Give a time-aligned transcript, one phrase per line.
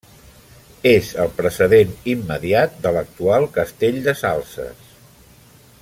[0.91, 4.91] És el precedent immediat de l'actual Castell de Salses.